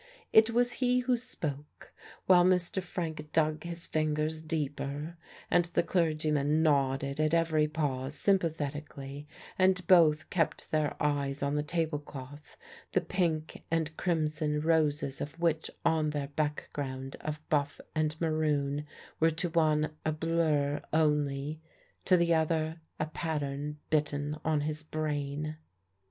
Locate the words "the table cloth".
11.53-12.57